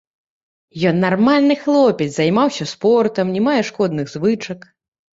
[0.91, 4.71] Ён нармальны хлопец, займаўся спортам, не мае шкодных звычак.